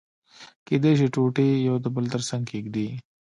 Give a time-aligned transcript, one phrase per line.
[0.67, 2.87] کېدای شي ټوټې يو د بل تر څنګه کېږدي.